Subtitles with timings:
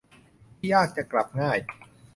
[0.57, 1.57] ที่ยากจะกลับง่าย